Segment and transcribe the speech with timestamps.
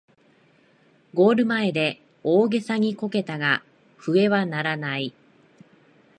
[1.13, 3.61] ゴール前で大げさにこけたが
[3.99, 5.13] 笛は鳴らない